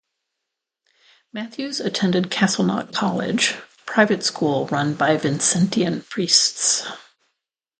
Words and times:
Mathews 1.31 1.79
attended 1.79 2.31
Castleknock 2.31 2.91
College, 2.91 3.51
a 3.51 3.61
private 3.85 4.23
school 4.23 4.65
run 4.69 4.95
by 4.95 5.15
Vincentian 5.15 6.01
priests. 6.09 6.87